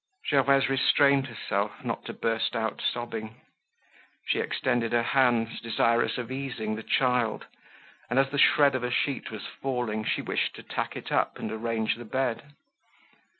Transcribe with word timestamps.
Gervaise 0.27 0.67
restrained 0.67 1.27
herself 1.27 1.85
not 1.85 2.05
to 2.05 2.13
burst 2.13 2.55
out 2.55 2.81
sobbing. 2.81 3.39
She 4.25 4.39
extended 4.39 4.93
her 4.93 5.03
hands, 5.03 5.59
desirous 5.61 6.17
of 6.17 6.31
easing 6.31 6.73
the 6.73 6.81
child, 6.81 7.45
and 8.09 8.17
as 8.17 8.31
the 8.31 8.39
shred 8.39 8.73
of 8.73 8.83
a 8.83 8.89
sheet 8.89 9.29
was 9.29 9.45
falling, 9.45 10.03
she 10.03 10.23
wished 10.23 10.55
to 10.55 10.63
tack 10.63 10.95
it 10.95 11.11
up 11.11 11.37
and 11.37 11.51
arrange 11.51 11.97
the 11.97 12.05
bed. 12.05 12.55